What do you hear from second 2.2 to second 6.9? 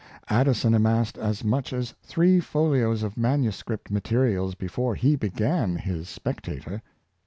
folios of manuscript materials before he began his" Specta tor."